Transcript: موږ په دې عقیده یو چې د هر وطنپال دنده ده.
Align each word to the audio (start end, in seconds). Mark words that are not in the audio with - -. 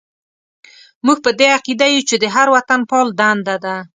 موږ 1.05 1.17
په 1.25 1.31
دې 1.39 1.47
عقیده 1.57 1.85
یو 1.93 2.07
چې 2.09 2.15
د 2.19 2.25
هر 2.35 2.47
وطنپال 2.55 3.07
دنده 3.19 3.55
ده. 3.63 3.75